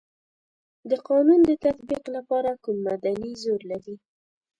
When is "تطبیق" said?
1.63-2.03